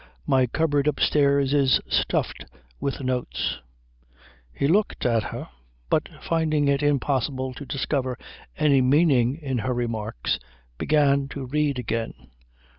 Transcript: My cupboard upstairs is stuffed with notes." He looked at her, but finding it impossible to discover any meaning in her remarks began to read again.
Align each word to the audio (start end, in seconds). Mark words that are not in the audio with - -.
My 0.25 0.47
cupboard 0.47 0.87
upstairs 0.87 1.53
is 1.53 1.79
stuffed 1.87 2.45
with 2.79 3.03
notes." 3.03 3.59
He 4.51 4.67
looked 4.67 5.05
at 5.05 5.25
her, 5.25 5.49
but 5.91 6.09
finding 6.23 6.67
it 6.67 6.81
impossible 6.81 7.53
to 7.53 7.67
discover 7.67 8.17
any 8.57 8.81
meaning 8.81 9.35
in 9.35 9.59
her 9.59 9.75
remarks 9.75 10.39
began 10.79 11.27
to 11.27 11.45
read 11.45 11.77
again. 11.77 12.15